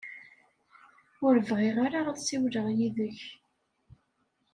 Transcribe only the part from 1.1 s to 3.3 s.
Ur bɣiɣ ara ad ssiwleɣ yid-k.